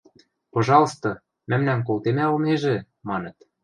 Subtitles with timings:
[0.53, 1.11] –Пожалсты,
[1.49, 2.75] мӓмнӓм колтемӓ ылнежӹ!–
[3.07, 3.37] маныт.